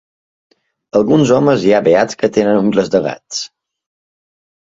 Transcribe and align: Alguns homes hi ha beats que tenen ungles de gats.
Alguns 0.99 1.33
homes 1.35 1.65
hi 1.67 1.75
ha 1.75 1.81
beats 1.87 2.17
que 2.23 2.31
tenen 2.37 2.59
ungles 2.61 2.89
de 2.95 3.01
gats. 3.07 3.43